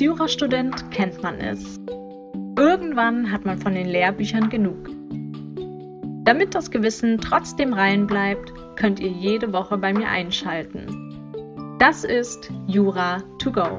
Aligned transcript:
Als 0.00 0.06
Jurastudent 0.06 0.90
kennt 0.90 1.22
man 1.22 1.34
es. 1.40 1.78
Irgendwann 2.56 3.30
hat 3.30 3.44
man 3.44 3.58
von 3.58 3.74
den 3.74 3.86
Lehrbüchern 3.86 4.48
genug. 4.48 4.88
Damit 6.24 6.54
das 6.54 6.70
Gewissen 6.70 7.18
trotzdem 7.18 7.74
rein 7.74 8.06
bleibt, 8.06 8.50
könnt 8.76 8.98
ihr 8.98 9.10
jede 9.10 9.52
Woche 9.52 9.76
bei 9.76 9.92
mir 9.92 10.08
einschalten. 10.08 11.76
Das 11.78 12.04
ist 12.04 12.50
Jura 12.66 13.22
to 13.40 13.52
go. 13.52 13.76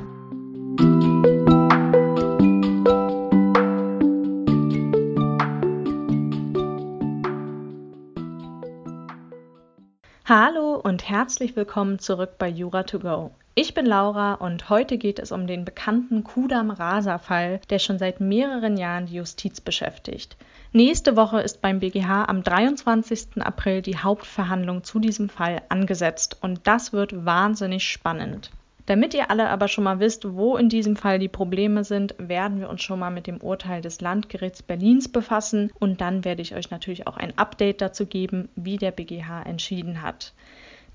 Hallo 10.33 10.75
und 10.75 11.09
herzlich 11.09 11.57
willkommen 11.57 11.99
zurück 11.99 12.37
bei 12.37 12.47
Jura 12.47 12.83
to 12.83 12.99
go. 12.99 13.31
Ich 13.53 13.73
bin 13.73 13.85
Laura 13.85 14.35
und 14.35 14.69
heute 14.69 14.97
geht 14.97 15.19
es 15.19 15.33
um 15.33 15.45
den 15.45 15.65
bekannten 15.65 16.23
Kudam-Rasa-Fall, 16.23 17.59
der 17.69 17.79
schon 17.79 17.99
seit 17.99 18.21
mehreren 18.21 18.77
Jahren 18.77 19.07
die 19.07 19.15
Justiz 19.15 19.59
beschäftigt. 19.59 20.37
Nächste 20.71 21.17
Woche 21.17 21.41
ist 21.41 21.61
beim 21.61 21.81
BGH 21.81 22.29
am 22.29 22.43
23. 22.43 23.41
April 23.41 23.81
die 23.81 23.97
Hauptverhandlung 23.97 24.85
zu 24.85 24.99
diesem 24.99 25.27
Fall 25.27 25.63
angesetzt 25.67 26.37
und 26.39 26.61
das 26.63 26.93
wird 26.93 27.25
wahnsinnig 27.25 27.83
spannend. 27.83 28.51
Damit 28.85 29.13
ihr 29.13 29.29
alle 29.29 29.49
aber 29.49 29.67
schon 29.67 29.83
mal 29.83 29.99
wisst, 29.99 30.33
wo 30.33 30.57
in 30.57 30.69
diesem 30.69 30.95
Fall 30.95 31.19
die 31.19 31.27
Probleme 31.27 31.83
sind, 31.83 32.15
werden 32.17 32.59
wir 32.59 32.69
uns 32.69 32.81
schon 32.81 32.99
mal 32.99 33.11
mit 33.11 33.27
dem 33.27 33.37
Urteil 33.37 33.81
des 33.81 34.01
Landgerichts 34.01 34.63
Berlins 34.63 35.07
befassen 35.07 35.71
und 35.79 36.01
dann 36.01 36.25
werde 36.25 36.41
ich 36.41 36.55
euch 36.55 36.71
natürlich 36.71 37.07
auch 37.07 37.17
ein 37.17 37.37
Update 37.37 37.81
dazu 37.81 38.05
geben, 38.05 38.49
wie 38.55 38.77
der 38.77 38.91
BGH 38.91 39.43
entschieden 39.43 40.01
hat. 40.01 40.33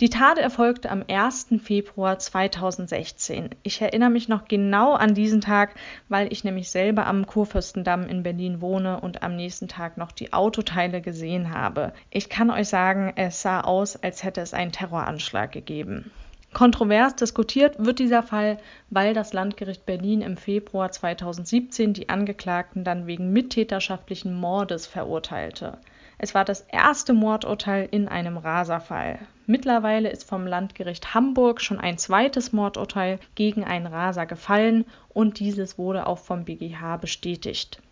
Die 0.00 0.10
Tat 0.10 0.36
erfolgte 0.36 0.90
am 0.90 1.04
1. 1.08 1.54
Februar 1.62 2.18
2016. 2.18 3.48
Ich 3.62 3.80
erinnere 3.80 4.10
mich 4.10 4.28
noch 4.28 4.46
genau 4.46 4.92
an 4.92 5.14
diesen 5.14 5.40
Tag, 5.40 5.74
weil 6.10 6.30
ich 6.30 6.44
nämlich 6.44 6.70
selber 6.70 7.06
am 7.06 7.26
Kurfürstendamm 7.26 8.06
in 8.06 8.22
Berlin 8.22 8.60
wohne 8.60 9.00
und 9.00 9.22
am 9.22 9.36
nächsten 9.36 9.68
Tag 9.68 9.96
noch 9.96 10.12
die 10.12 10.34
Autoteile 10.34 11.00
gesehen 11.00 11.54
habe. 11.54 11.94
Ich 12.10 12.28
kann 12.28 12.50
euch 12.50 12.68
sagen, 12.68 13.14
es 13.16 13.40
sah 13.40 13.62
aus, 13.62 13.96
als 13.96 14.22
hätte 14.22 14.42
es 14.42 14.52
einen 14.52 14.72
Terroranschlag 14.72 15.50
gegeben. 15.52 16.10
Kontrovers 16.56 17.14
diskutiert 17.14 17.74
wird 17.78 17.98
dieser 17.98 18.22
Fall, 18.22 18.56
weil 18.88 19.12
das 19.12 19.34
Landgericht 19.34 19.84
Berlin 19.84 20.22
im 20.22 20.38
Februar 20.38 20.90
2017 20.90 21.92
die 21.92 22.08
Angeklagten 22.08 22.82
dann 22.82 23.06
wegen 23.06 23.30
mittäterschaftlichen 23.30 24.32
Mordes 24.32 24.86
verurteilte. 24.86 25.76
Es 26.16 26.34
war 26.34 26.46
das 26.46 26.62
erste 26.62 27.12
Mordurteil 27.12 27.86
in 27.90 28.08
einem 28.08 28.38
Raserfall. 28.38 29.18
Mittlerweile 29.44 30.08
ist 30.08 30.26
vom 30.26 30.46
Landgericht 30.46 31.12
Hamburg 31.12 31.60
schon 31.60 31.78
ein 31.78 31.98
zweites 31.98 32.54
Mordurteil 32.54 33.18
gegen 33.34 33.62
einen 33.62 33.86
Raser 33.86 34.24
gefallen 34.24 34.86
und 35.10 35.40
dieses 35.40 35.76
wurde 35.76 36.06
auch 36.06 36.20
vom 36.20 36.46
BGH 36.46 36.96
bestätigt. 36.96 37.82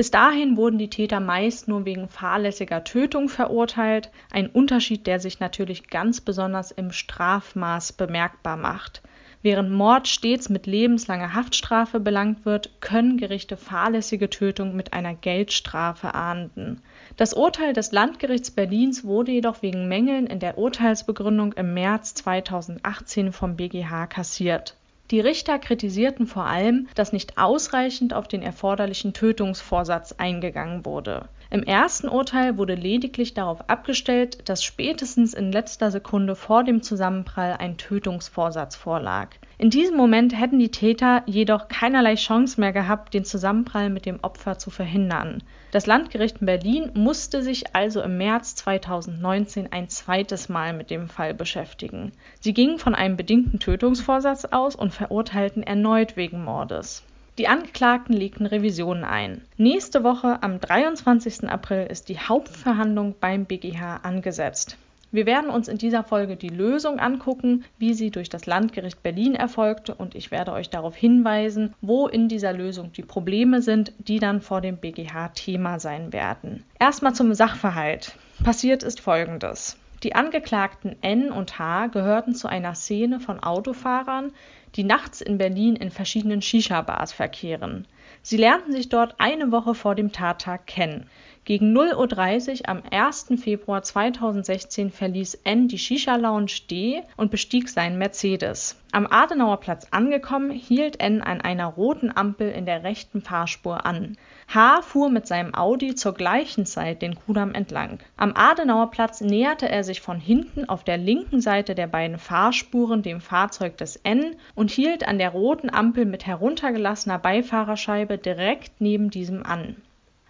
Bis 0.00 0.10
dahin 0.10 0.56
wurden 0.56 0.78
die 0.78 0.88
Täter 0.88 1.20
meist 1.20 1.68
nur 1.68 1.84
wegen 1.84 2.08
fahrlässiger 2.08 2.84
Tötung 2.84 3.28
verurteilt, 3.28 4.10
ein 4.30 4.46
Unterschied, 4.46 5.06
der 5.06 5.20
sich 5.20 5.40
natürlich 5.40 5.88
ganz 5.88 6.22
besonders 6.22 6.70
im 6.70 6.90
Strafmaß 6.90 7.92
bemerkbar 7.92 8.56
macht. 8.56 9.02
Während 9.42 9.70
Mord 9.70 10.08
stets 10.08 10.48
mit 10.48 10.66
lebenslanger 10.66 11.34
Haftstrafe 11.34 12.00
belangt 12.00 12.46
wird, 12.46 12.80
können 12.80 13.18
Gerichte 13.18 13.58
fahrlässige 13.58 14.30
Tötung 14.30 14.74
mit 14.74 14.94
einer 14.94 15.12
Geldstrafe 15.12 16.14
ahnden. 16.14 16.80
Das 17.18 17.34
Urteil 17.34 17.74
des 17.74 17.92
Landgerichts 17.92 18.50
Berlins 18.50 19.04
wurde 19.04 19.32
jedoch 19.32 19.60
wegen 19.60 19.86
Mängeln 19.86 20.26
in 20.26 20.38
der 20.38 20.56
Urteilsbegründung 20.56 21.52
im 21.52 21.74
März 21.74 22.14
2018 22.14 23.32
vom 23.32 23.56
BGH 23.56 24.06
kassiert. 24.06 24.76
Die 25.10 25.20
Richter 25.20 25.58
kritisierten 25.58 26.26
vor 26.26 26.44
allem, 26.44 26.86
dass 26.94 27.12
nicht 27.12 27.36
ausreichend 27.36 28.14
auf 28.14 28.28
den 28.28 28.42
erforderlichen 28.42 29.12
Tötungsvorsatz 29.12 30.12
eingegangen 30.12 30.84
wurde. 30.84 31.28
Im 31.52 31.64
ersten 31.64 32.08
Urteil 32.08 32.58
wurde 32.58 32.76
lediglich 32.76 33.34
darauf 33.34 33.68
abgestellt, 33.68 34.48
dass 34.48 34.62
spätestens 34.62 35.34
in 35.34 35.50
letzter 35.50 35.90
Sekunde 35.90 36.36
vor 36.36 36.62
dem 36.62 36.80
Zusammenprall 36.80 37.56
ein 37.58 37.76
Tötungsvorsatz 37.76 38.76
vorlag. 38.76 39.30
In 39.58 39.68
diesem 39.68 39.96
Moment 39.96 40.38
hätten 40.38 40.60
die 40.60 40.70
Täter 40.70 41.24
jedoch 41.26 41.66
keinerlei 41.66 42.14
Chance 42.14 42.60
mehr 42.60 42.72
gehabt, 42.72 43.14
den 43.14 43.24
Zusammenprall 43.24 43.90
mit 43.90 44.06
dem 44.06 44.20
Opfer 44.22 44.58
zu 44.58 44.70
verhindern. 44.70 45.42
Das 45.72 45.86
Landgericht 45.86 46.38
in 46.38 46.46
Berlin 46.46 46.92
musste 46.94 47.42
sich 47.42 47.74
also 47.74 48.00
im 48.00 48.16
März 48.16 48.54
2019 48.54 49.72
ein 49.72 49.88
zweites 49.88 50.48
Mal 50.48 50.72
mit 50.72 50.88
dem 50.88 51.08
Fall 51.08 51.34
beschäftigen. 51.34 52.12
Sie 52.38 52.54
gingen 52.54 52.78
von 52.78 52.94
einem 52.94 53.16
bedingten 53.16 53.58
Tötungsvorsatz 53.58 54.44
aus 54.44 54.76
und 54.76 54.94
verurteilten 54.94 55.64
erneut 55.64 56.16
wegen 56.16 56.44
Mordes. 56.44 57.02
Die 57.40 57.48
Angeklagten 57.48 58.14
legten 58.14 58.44
Revisionen 58.44 59.02
ein. 59.02 59.40
Nächste 59.56 60.04
Woche 60.04 60.42
am 60.42 60.60
23. 60.60 61.48
April 61.48 61.86
ist 61.86 62.10
die 62.10 62.18
Hauptverhandlung 62.18 63.14
beim 63.18 63.46
BGH 63.46 64.00
angesetzt. 64.02 64.76
Wir 65.10 65.24
werden 65.24 65.48
uns 65.48 65.66
in 65.66 65.78
dieser 65.78 66.04
Folge 66.04 66.36
die 66.36 66.50
Lösung 66.50 67.00
angucken, 67.00 67.64
wie 67.78 67.94
sie 67.94 68.10
durch 68.10 68.28
das 68.28 68.44
Landgericht 68.44 69.02
Berlin 69.02 69.34
erfolgte 69.34 69.94
und 69.94 70.14
ich 70.14 70.30
werde 70.30 70.52
euch 70.52 70.68
darauf 70.68 70.94
hinweisen, 70.94 71.72
wo 71.80 72.08
in 72.08 72.28
dieser 72.28 72.52
Lösung 72.52 72.92
die 72.92 73.00
Probleme 73.00 73.62
sind, 73.62 73.94
die 73.96 74.18
dann 74.18 74.42
vor 74.42 74.60
dem 74.60 74.76
BGH 74.76 75.28
Thema 75.28 75.78
sein 75.78 76.12
werden. 76.12 76.64
Erstmal 76.78 77.14
zum 77.14 77.32
Sachverhalt. 77.32 78.16
Passiert 78.44 78.82
ist 78.82 79.00
Folgendes. 79.00 79.78
Die 80.02 80.14
Angeklagten 80.14 80.96
N 81.02 81.30
und 81.30 81.58
H 81.58 81.88
gehörten 81.88 82.34
zu 82.34 82.48
einer 82.48 82.74
Szene 82.74 83.20
von 83.20 83.42
Autofahrern, 83.42 84.32
die 84.76 84.84
nachts 84.84 85.20
in 85.20 85.38
Berlin 85.38 85.76
in 85.76 85.90
verschiedenen 85.90 86.42
Shisha-Bars 86.42 87.12
verkehren. 87.12 87.86
Sie 88.22 88.36
lernten 88.36 88.72
sich 88.72 88.88
dort 88.88 89.14
eine 89.18 89.50
Woche 89.50 89.74
vor 89.74 89.94
dem 89.94 90.12
Tattag 90.12 90.66
kennen. 90.66 91.08
Gegen 91.44 91.76
0.30 91.76 92.60
Uhr 92.60 92.68
am 92.68 92.82
1. 92.90 93.28
Februar 93.42 93.82
2016 93.82 94.90
verließ 94.90 95.40
N 95.44 95.68
die 95.68 95.78
Shisha-Lounge 95.78 96.66
D 96.70 97.02
und 97.16 97.30
bestieg 97.30 97.68
seinen 97.68 97.98
Mercedes. 97.98 98.76
Am 98.92 99.06
Adenauerplatz 99.06 99.88
angekommen, 99.90 100.50
hielt 100.50 101.00
N 101.00 101.22
an 101.22 101.40
einer 101.40 101.66
roten 101.66 102.14
Ampel 102.14 102.50
in 102.50 102.66
der 102.66 102.84
rechten 102.84 103.22
Fahrspur 103.22 103.86
an. 103.86 104.18
H. 104.52 104.82
fuhr 104.82 105.10
mit 105.10 105.28
seinem 105.28 105.54
Audi 105.54 105.94
zur 105.94 106.12
gleichen 106.12 106.66
Zeit 106.66 107.02
den 107.02 107.14
Kudamm 107.14 107.54
entlang. 107.54 108.00
Am 108.16 108.32
Adenauerplatz 108.34 109.20
näherte 109.20 109.68
er 109.68 109.84
sich 109.84 110.00
von 110.00 110.18
hinten 110.18 110.68
auf 110.68 110.82
der 110.82 110.96
linken 110.96 111.40
Seite 111.40 111.76
der 111.76 111.86
beiden 111.86 112.18
Fahrspuren 112.18 113.02
dem 113.02 113.20
Fahrzeug 113.20 113.76
des 113.76 113.94
N 113.94 114.34
und 114.56 114.72
hielt 114.72 115.06
an 115.06 115.18
der 115.18 115.30
roten 115.30 115.72
Ampel 115.72 116.04
mit 116.04 116.26
heruntergelassener 116.26 117.20
Beifahrerscheibe 117.20 118.18
direkt 118.18 118.80
neben 118.80 119.10
diesem 119.10 119.46
an. 119.46 119.76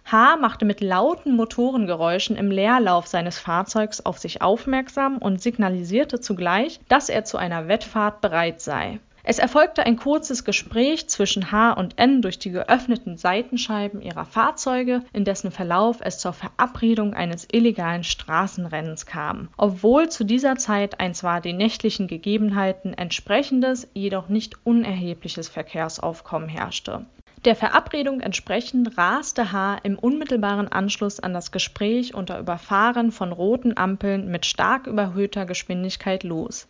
H. 0.05 0.37
machte 0.37 0.65
mit 0.65 0.81
lauten 0.81 1.35
Motorengeräuschen 1.35 2.35
im 2.35 2.51
Leerlauf 2.51 3.07
seines 3.07 3.39
Fahrzeugs 3.39 4.05
auf 4.05 4.19
sich 4.19 4.43
aufmerksam 4.43 5.17
und 5.17 5.41
signalisierte 5.41 6.19
zugleich, 6.19 6.79
dass 6.89 7.09
er 7.09 7.23
zu 7.23 7.37
einer 7.37 7.67
Wettfahrt 7.67 8.21
bereit 8.21 8.61
sei 8.61 8.99
es 9.23 9.37
erfolgte 9.37 9.85
ein 9.85 9.97
kurzes 9.97 10.43
Gespräch 10.43 11.07
zwischen 11.07 11.51
H 11.51 11.73
und 11.73 11.99
N 11.99 12.21
durch 12.21 12.39
die 12.39 12.51
geöffneten 12.51 13.17
Seitenscheiben 13.17 14.01
ihrer 14.01 14.25
Fahrzeuge, 14.25 15.03
in 15.13 15.25
dessen 15.25 15.51
Verlauf 15.51 15.99
es 16.01 16.17
zur 16.17 16.33
Verabredung 16.33 17.13
eines 17.13 17.47
illegalen 17.51 18.03
Straßenrennens 18.03 19.05
kam, 19.05 19.49
obwohl 19.57 20.09
zu 20.09 20.23
dieser 20.23 20.55
Zeit 20.55 20.99
ein 20.99 21.13
zwar 21.13 21.39
den 21.39 21.57
nächtlichen 21.57 22.07
Gegebenheiten 22.07 22.93
entsprechendes, 22.93 23.87
jedoch 23.93 24.27
nicht 24.29 24.55
unerhebliches 24.65 25.49
Verkehrsaufkommen 25.49 26.49
herrschte. 26.49 27.05
Der 27.45 27.55
Verabredung 27.55 28.21
entsprechend 28.21 28.97
raste 28.99 29.51
H 29.51 29.77
im 29.81 29.97
unmittelbaren 29.97 30.67
Anschluss 30.67 31.19
an 31.19 31.33
das 31.33 31.51
Gespräch 31.51 32.13
unter 32.13 32.39
Überfahren 32.39 33.11
von 33.11 33.31
roten 33.31 33.77
Ampeln 33.77 34.29
mit 34.29 34.45
stark 34.45 34.85
überhöhter 34.85 35.45
Geschwindigkeit 35.47 36.23
los 36.23 36.67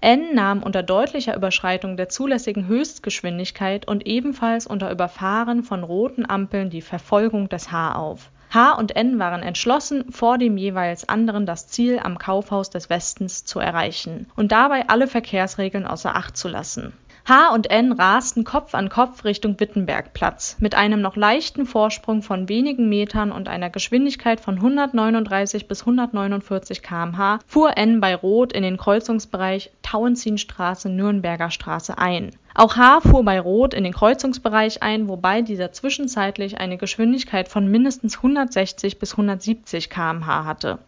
N 0.00 0.34
nahm 0.34 0.62
unter 0.62 0.82
deutlicher 0.82 1.34
Überschreitung 1.34 1.96
der 1.96 2.08
zulässigen 2.08 2.66
Höchstgeschwindigkeit 2.66 3.88
und 3.88 4.06
ebenfalls 4.06 4.66
unter 4.66 4.90
Überfahren 4.90 5.62
von 5.62 5.82
roten 5.82 6.28
Ampeln 6.28 6.68
die 6.68 6.82
Verfolgung 6.82 7.48
des 7.48 7.72
H 7.72 7.94
auf. 7.94 8.30
H 8.50 8.72
und 8.72 8.94
N 8.94 9.18
waren 9.18 9.42
entschlossen, 9.42 10.12
vor 10.12 10.38
dem 10.38 10.56
jeweils 10.56 11.08
anderen 11.08 11.46
das 11.46 11.66
Ziel 11.68 11.98
am 11.98 12.18
Kaufhaus 12.18 12.70
des 12.70 12.90
Westens 12.90 13.44
zu 13.44 13.58
erreichen 13.58 14.30
und 14.36 14.52
dabei 14.52 14.88
alle 14.88 15.08
Verkehrsregeln 15.08 15.86
außer 15.86 16.14
Acht 16.14 16.36
zu 16.36 16.48
lassen 16.48 16.92
H 17.28 17.52
und 17.52 17.68
N 17.72 17.90
rasten 17.90 18.44
Kopf 18.44 18.72
an 18.76 18.88
Kopf 18.88 19.24
Richtung 19.24 19.58
Wittenbergplatz. 19.58 20.58
Mit 20.60 20.76
einem 20.76 21.00
noch 21.00 21.16
leichten 21.16 21.66
Vorsprung 21.66 22.22
von 22.22 22.48
wenigen 22.48 22.88
Metern 22.88 23.32
und 23.32 23.48
einer 23.48 23.68
Geschwindigkeit 23.68 24.38
von 24.38 24.54
139 24.54 25.66
bis 25.66 25.80
149 25.80 26.84
km/h 26.84 27.40
fuhr 27.44 27.76
N 27.76 28.00
bei 28.00 28.14
Rot 28.14 28.52
in 28.52 28.62
den 28.62 28.76
Kreuzungsbereich 28.76 29.72
Tauentzienstraße-Nürnberger 29.82 31.50
Straße 31.50 31.98
ein. 31.98 32.30
Auch 32.54 32.76
H 32.76 33.00
fuhr 33.00 33.24
bei 33.24 33.40
Rot 33.40 33.74
in 33.74 33.82
den 33.82 33.92
Kreuzungsbereich 33.92 34.84
ein, 34.84 35.08
wobei 35.08 35.42
dieser 35.42 35.72
zwischenzeitlich 35.72 36.60
eine 36.60 36.76
Geschwindigkeit 36.78 37.48
von 37.48 37.68
mindestens 37.68 38.18
160 38.18 39.00
bis 39.00 39.14
170 39.14 39.90
km/h 39.90 40.44
hatte 40.44 40.78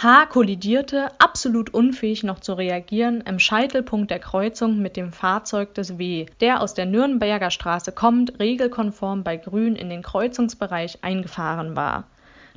H. 0.00 0.26
kollidierte, 0.26 1.08
absolut 1.18 1.74
unfähig 1.74 2.22
noch 2.22 2.38
zu 2.38 2.52
reagieren, 2.52 3.20
im 3.22 3.40
Scheitelpunkt 3.40 4.12
der 4.12 4.20
Kreuzung 4.20 4.78
mit 4.78 4.96
dem 4.96 5.12
Fahrzeug 5.12 5.74
des 5.74 5.98
W., 5.98 6.26
der 6.40 6.62
aus 6.62 6.74
der 6.74 6.86
Nürnberger 6.86 7.50
Straße 7.50 7.90
kommend 7.90 8.38
regelkonform 8.38 9.24
bei 9.24 9.36
Grün 9.36 9.74
in 9.74 9.90
den 9.90 10.02
Kreuzungsbereich 10.02 11.02
eingefahren 11.02 11.74
war. 11.74 12.04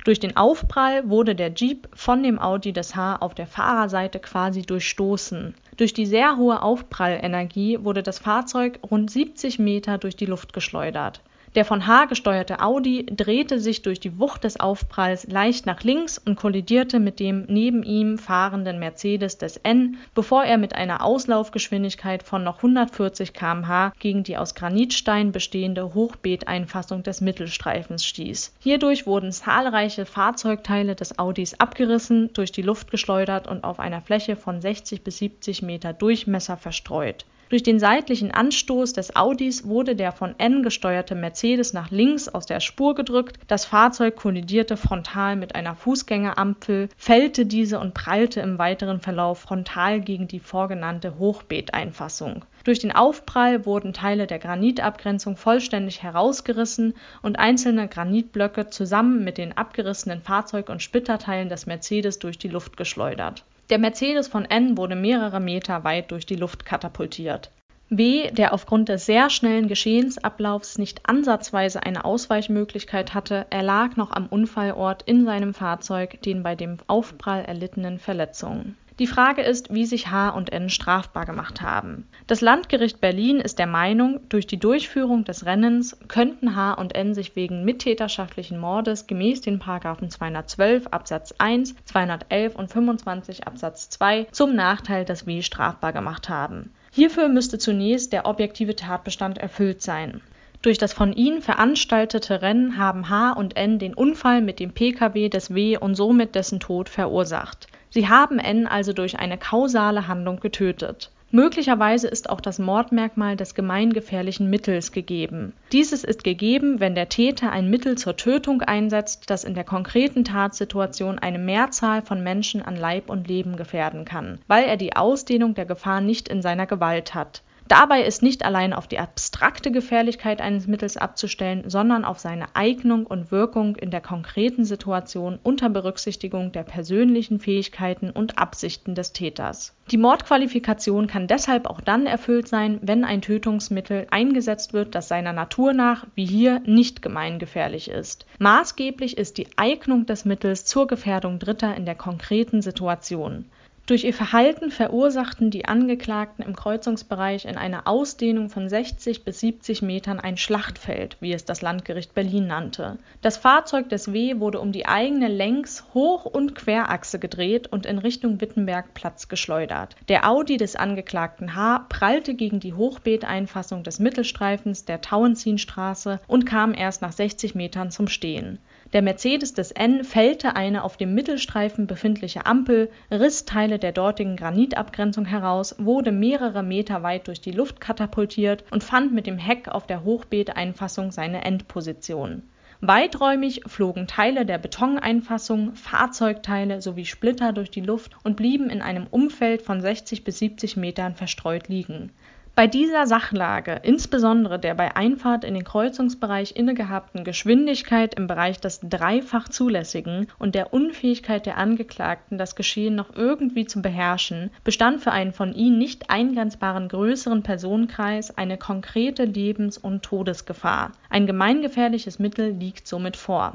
Durch 0.04 0.20
den 0.20 0.36
Aufprall 0.36 1.08
wurde 1.08 1.34
der 1.34 1.52
Jeep 1.52 1.88
von 1.92 2.22
dem 2.22 2.38
Audi 2.38 2.72
des 2.72 2.94
H 2.94 3.16
auf 3.16 3.34
der 3.34 3.48
Fahrerseite 3.48 4.20
quasi 4.20 4.62
durchstoßen. 4.62 5.56
Durch 5.76 5.92
die 5.92 6.06
sehr 6.06 6.36
hohe 6.36 6.62
Aufprallenergie 6.62 7.82
wurde 7.82 8.04
das 8.04 8.20
Fahrzeug 8.20 8.78
rund 8.88 9.10
70 9.10 9.58
Meter 9.58 9.98
durch 9.98 10.14
die 10.14 10.26
Luft 10.26 10.52
geschleudert 10.52 11.20
der 11.54 11.66
von 11.66 11.86
H 11.86 12.06
gesteuerte 12.06 12.60
Audi 12.60 13.04
drehte 13.04 13.58
sich 13.58 13.82
durch 13.82 14.00
die 14.00 14.18
Wucht 14.18 14.44
des 14.44 14.58
Aufpralls 14.58 15.26
leicht 15.28 15.66
nach 15.66 15.82
links 15.82 16.16
und 16.16 16.36
kollidierte 16.36 16.98
mit 16.98 17.20
dem 17.20 17.44
neben 17.48 17.82
ihm 17.82 18.16
fahrenden 18.16 18.78
Mercedes 18.78 19.36
des 19.36 19.58
N, 19.58 19.98
bevor 20.14 20.44
er 20.44 20.56
mit 20.56 20.74
einer 20.74 21.04
Auslaufgeschwindigkeit 21.04 22.22
von 22.22 22.42
noch 22.42 22.56
140 22.56 23.34
km/h 23.34 23.92
gegen 23.98 24.22
die 24.22 24.38
aus 24.38 24.54
Granitstein 24.54 25.32
bestehende 25.32 25.92
Hochbeeteinfassung 25.92 27.02
des 27.02 27.20
Mittelstreifens 27.20 28.06
stieß. 28.06 28.54
Hierdurch 28.60 29.06
wurden 29.06 29.30
zahlreiche 29.30 30.06
Fahrzeugteile 30.06 30.94
des 30.94 31.18
Audis 31.18 31.60
abgerissen, 31.60 32.32
durch 32.32 32.52
die 32.52 32.62
Luft 32.62 32.90
geschleudert 32.90 33.46
und 33.46 33.64
auf 33.64 33.78
einer 33.78 34.00
Fläche 34.00 34.36
von 34.36 34.60
60 34.60 35.02
bis 35.02 35.18
70 35.18 35.60
Meter 35.60 35.92
Durchmesser 35.92 36.56
verstreut 36.56 37.26
durch 37.52 37.62
den 37.62 37.78
seitlichen 37.78 38.30
Anstoß 38.30 38.94
des 38.94 39.14
Audis 39.14 39.66
wurde 39.66 39.94
der 39.94 40.12
von 40.12 40.34
N 40.38 40.62
gesteuerte 40.62 41.14
Mercedes 41.14 41.74
nach 41.74 41.90
links 41.90 42.26
aus 42.26 42.46
der 42.46 42.60
Spur 42.60 42.94
gedrückt, 42.94 43.38
das 43.46 43.66
Fahrzeug 43.66 44.16
kollidierte 44.16 44.78
frontal 44.78 45.36
mit 45.36 45.54
einer 45.54 45.74
Fußgängerampel, 45.74 46.88
fällte 46.96 47.44
diese 47.44 47.78
und 47.78 47.92
prallte 47.92 48.40
im 48.40 48.56
weiteren 48.58 49.00
Verlauf 49.00 49.40
frontal 49.40 50.00
gegen 50.00 50.28
die 50.28 50.40
vorgenannte 50.40 51.18
Hochbeeteinfassung. 51.18 52.46
Durch 52.64 52.78
den 52.78 52.92
Aufprall 52.92 53.66
wurden 53.66 53.92
Teile 53.92 54.26
der 54.26 54.38
Granitabgrenzung 54.38 55.36
vollständig 55.36 56.02
herausgerissen 56.02 56.94
und 57.20 57.38
einzelne 57.38 57.86
Granitblöcke 57.86 58.70
zusammen 58.70 59.24
mit 59.24 59.36
den 59.36 59.54
abgerissenen 59.54 60.22
Fahrzeug 60.22 60.70
und 60.70 60.80
Splitterteilen 60.80 61.50
des 61.50 61.66
Mercedes 61.66 62.18
durch 62.18 62.38
die 62.38 62.48
Luft 62.48 62.78
geschleudert 62.78 63.44
der 63.70 63.78
Mercedes 63.78 64.28
von 64.28 64.44
N 64.44 64.76
wurde 64.76 64.96
mehrere 64.96 65.40
Meter 65.40 65.84
weit 65.84 66.10
durch 66.10 66.26
die 66.26 66.36
Luft 66.36 66.64
katapultiert. 66.64 67.50
W., 67.88 68.30
der 68.30 68.54
aufgrund 68.54 68.88
des 68.88 69.04
sehr 69.04 69.28
schnellen 69.28 69.68
Geschehensablaufs 69.68 70.78
nicht 70.78 71.06
ansatzweise 71.06 71.82
eine 71.82 72.04
Ausweichmöglichkeit 72.04 73.12
hatte, 73.12 73.46
erlag 73.50 73.96
noch 73.96 74.12
am 74.12 74.26
Unfallort 74.28 75.02
in 75.02 75.26
seinem 75.26 75.52
Fahrzeug 75.52 76.22
den 76.22 76.42
bei 76.42 76.54
dem 76.54 76.78
Aufprall 76.86 77.44
erlittenen 77.44 77.98
Verletzungen 77.98 78.76
die 78.98 79.06
Frage 79.06 79.40
ist, 79.40 79.72
wie 79.72 79.86
sich 79.86 80.10
H 80.10 80.30
und 80.30 80.52
N 80.52 80.68
strafbar 80.68 81.24
gemacht 81.24 81.62
haben. 81.62 82.06
Das 82.26 82.42
Landgericht 82.42 83.00
Berlin 83.00 83.40
ist 83.40 83.58
der 83.58 83.66
Meinung, 83.66 84.20
durch 84.28 84.46
die 84.46 84.58
Durchführung 84.58 85.24
des 85.24 85.46
Rennens 85.46 85.96
könnten 86.08 86.54
H 86.56 86.74
und 86.74 86.94
N 86.94 87.14
sich 87.14 87.34
wegen 87.34 87.64
mittäterschaftlichen 87.64 88.58
Mordes 88.58 89.06
gemäß 89.06 89.40
den 89.40 89.58
Paragraphen 89.58 90.10
212 90.10 90.88
Absatz 90.88 91.34
1, 91.38 91.74
211 91.86 92.54
und 92.54 92.70
25 92.70 93.46
Absatz 93.46 93.88
2 93.88 94.26
zum 94.30 94.54
Nachteil 94.54 95.06
des 95.06 95.26
W 95.26 95.40
strafbar 95.40 95.94
gemacht 95.94 96.28
haben. 96.28 96.72
Hierfür 96.90 97.28
müsste 97.28 97.58
zunächst 97.58 98.12
der 98.12 98.26
objektive 98.26 98.76
Tatbestand 98.76 99.38
erfüllt 99.38 99.80
sein. 99.80 100.20
Durch 100.60 100.76
das 100.76 100.92
von 100.92 101.14
ihnen 101.14 101.40
veranstaltete 101.40 102.42
Rennen 102.42 102.76
haben 102.76 103.08
H 103.08 103.32
und 103.32 103.56
N 103.56 103.78
den 103.78 103.94
Unfall 103.94 104.42
mit 104.42 104.60
dem 104.60 104.72
Pkw 104.72 105.30
des 105.30 105.54
W 105.54 105.78
und 105.78 105.94
somit 105.94 106.34
dessen 106.34 106.60
Tod 106.60 106.90
verursacht 106.90 107.68
Sie 107.94 108.08
haben 108.08 108.38
N 108.38 108.66
also 108.66 108.94
durch 108.94 109.18
eine 109.18 109.36
kausale 109.36 110.08
Handlung 110.08 110.40
getötet. 110.40 111.10
Möglicherweise 111.30 112.08
ist 112.08 112.30
auch 112.30 112.40
das 112.40 112.58
Mordmerkmal 112.58 113.36
des 113.36 113.54
gemeingefährlichen 113.54 114.48
Mittels 114.48 114.92
gegeben. 114.92 115.52
Dieses 115.72 116.02
ist 116.02 116.24
gegeben, 116.24 116.80
wenn 116.80 116.94
der 116.94 117.10
Täter 117.10 117.52
ein 117.52 117.68
Mittel 117.68 117.98
zur 117.98 118.16
Tötung 118.16 118.62
einsetzt, 118.62 119.28
das 119.28 119.44
in 119.44 119.52
der 119.52 119.64
konkreten 119.64 120.24
Tatsituation 120.24 121.18
eine 121.18 121.38
Mehrzahl 121.38 122.00
von 122.00 122.22
Menschen 122.22 122.62
an 122.62 122.76
Leib 122.76 123.10
und 123.10 123.28
Leben 123.28 123.56
gefährden 123.56 124.06
kann, 124.06 124.38
weil 124.46 124.64
er 124.64 124.78
die 124.78 124.96
Ausdehnung 124.96 125.54
der 125.54 125.66
Gefahr 125.66 126.00
nicht 126.00 126.28
in 126.28 126.40
seiner 126.40 126.66
Gewalt 126.66 127.14
hat 127.14 127.42
Dabei 127.68 128.02
ist 128.02 128.22
nicht 128.22 128.44
allein 128.44 128.72
auf 128.72 128.86
die 128.86 128.98
abstrakte 128.98 129.70
Gefährlichkeit 129.70 130.40
eines 130.40 130.66
Mittels 130.66 130.96
abzustellen, 130.96 131.70
sondern 131.70 132.04
auf 132.04 132.18
seine 132.18 132.54
Eignung 132.54 133.06
und 133.06 133.30
Wirkung 133.30 133.76
in 133.76 133.90
der 133.90 134.00
konkreten 134.00 134.64
Situation 134.64 135.38
unter 135.42 135.68
Berücksichtigung 135.68 136.52
der 136.52 136.64
persönlichen 136.64 137.38
Fähigkeiten 137.38 138.10
und 138.10 138.38
Absichten 138.38 138.94
des 138.94 139.12
Täters. 139.12 139.74
Die 139.90 139.96
Mordqualifikation 139.96 141.06
kann 141.06 141.26
deshalb 141.26 141.66
auch 141.66 141.80
dann 141.80 142.06
erfüllt 142.06 142.48
sein, 142.48 142.78
wenn 142.82 143.04
ein 143.04 143.22
Tötungsmittel 143.22 144.06
eingesetzt 144.10 144.72
wird, 144.72 144.94
das 144.94 145.08
seiner 145.08 145.32
Natur 145.32 145.72
nach, 145.72 146.06
wie 146.14 146.26
hier, 146.26 146.60
nicht 146.66 147.02
gemeingefährlich 147.02 147.88
ist. 147.88 148.26
Maßgeblich 148.38 149.16
ist 149.16 149.38
die 149.38 149.48
Eignung 149.56 150.06
des 150.06 150.24
Mittels 150.24 150.64
zur 150.64 150.86
Gefährdung 150.86 151.38
Dritter 151.38 151.74
in 151.76 151.86
der 151.86 151.94
konkreten 151.94 152.62
Situation 152.62 153.46
durch 153.92 154.04
ihr 154.04 154.14
Verhalten 154.14 154.70
verursachten 154.70 155.50
die 155.50 155.66
Angeklagten 155.66 156.42
im 156.42 156.56
Kreuzungsbereich 156.56 157.44
in 157.44 157.58
einer 157.58 157.86
Ausdehnung 157.86 158.48
von 158.48 158.66
60 158.66 159.22
bis 159.22 159.40
70 159.40 159.82
Metern 159.82 160.18
ein 160.18 160.38
Schlachtfeld, 160.38 161.18
wie 161.20 161.34
es 161.34 161.44
das 161.44 161.60
Landgericht 161.60 162.14
Berlin 162.14 162.46
nannte. 162.46 162.96
Das 163.20 163.36
Fahrzeug 163.36 163.90
des 163.90 164.10
W 164.14 164.40
wurde 164.40 164.60
um 164.60 164.72
die 164.72 164.86
eigene 164.86 165.28
Längs-, 165.28 165.84
Hoch- 165.92 166.24
und 166.24 166.54
Querachse 166.54 167.18
gedreht 167.18 167.66
und 167.66 167.84
in 167.84 167.98
Richtung 167.98 168.40
Wittenbergplatz 168.40 169.28
geschleudert. 169.28 169.94
Der 170.08 170.26
Audi 170.26 170.56
des 170.56 170.74
Angeklagten 170.74 171.54
H 171.54 171.84
prallte 171.90 172.32
gegen 172.32 172.60
die 172.60 172.72
Hochbeeteinfassung 172.72 173.82
des 173.82 173.98
Mittelstreifens 173.98 174.86
der 174.86 175.02
Tauentzienstraße 175.02 176.18
und 176.26 176.46
kam 176.46 176.72
erst 176.72 177.02
nach 177.02 177.12
60 177.12 177.54
Metern 177.54 177.90
zum 177.90 178.08
Stehen. 178.08 178.58
Der 178.92 179.00
Mercedes 179.00 179.54
des 179.54 179.70
N 179.70 180.04
fällte 180.04 180.54
eine 180.54 180.84
auf 180.84 180.98
dem 180.98 181.14
Mittelstreifen 181.14 181.86
befindliche 181.86 182.44
Ampel, 182.44 182.90
riss 183.10 183.46
Teile 183.46 183.78
der 183.82 183.92
dortigen 183.92 184.36
Granitabgrenzung 184.36 185.24
heraus, 185.24 185.74
wurde 185.78 186.12
mehrere 186.12 186.62
Meter 186.62 187.02
weit 187.02 187.28
durch 187.28 187.40
die 187.40 187.52
Luft 187.52 187.80
katapultiert 187.80 188.64
und 188.70 188.84
fand 188.84 189.12
mit 189.12 189.26
dem 189.26 189.38
Heck 189.38 189.68
auf 189.68 189.86
der 189.86 190.04
Hochbeeteinfassung 190.04 191.10
seine 191.10 191.44
Endposition. 191.44 192.42
Weiträumig 192.80 193.62
flogen 193.66 194.08
Teile 194.08 194.44
der 194.44 194.58
Betoneinfassung, 194.58 195.74
Fahrzeugteile 195.74 196.82
sowie 196.82 197.04
Splitter 197.04 197.52
durch 197.52 197.70
die 197.70 197.80
Luft 197.80 198.16
und 198.24 198.36
blieben 198.36 198.70
in 198.70 198.82
einem 198.82 199.06
Umfeld 199.08 199.62
von 199.62 199.80
60 199.80 200.24
bis 200.24 200.40
70 200.40 200.76
Metern 200.76 201.14
verstreut 201.14 201.68
liegen 201.68 202.10
bei 202.54 202.66
dieser 202.66 203.06
Sachlage, 203.06 203.80
insbesondere 203.82 204.58
der 204.58 204.74
bei 204.74 204.94
Einfahrt 204.94 205.42
in 205.42 205.54
den 205.54 205.64
Kreuzungsbereich 205.64 206.54
innegehabten 206.54 207.24
Geschwindigkeit 207.24 208.14
im 208.14 208.26
Bereich 208.26 208.60
des 208.60 208.80
dreifach 208.82 209.48
Zulässigen 209.48 210.26
und 210.38 210.54
der 210.54 210.74
Unfähigkeit 210.74 211.46
der 211.46 211.56
Angeklagten, 211.56 212.36
das 212.36 212.54
Geschehen 212.54 212.94
noch 212.94 213.16
irgendwie 213.16 213.64
zu 213.64 213.80
beherrschen, 213.80 214.50
bestand 214.64 215.00
für 215.00 215.12
einen 215.12 215.32
von 215.32 215.54
ihnen 215.54 215.78
nicht 215.78 216.10
eingrenzbaren 216.10 216.88
größeren 216.88 217.42
Personenkreis 217.42 218.36
eine 218.36 218.58
konkrete 218.58 219.24
Lebens- 219.24 219.78
und 219.78 220.02
Todesgefahr. 220.02 220.92
Ein 221.08 221.26
gemeingefährliches 221.26 222.18
Mittel 222.18 222.50
liegt 222.50 222.86
somit 222.86 223.16
vor 223.16 223.54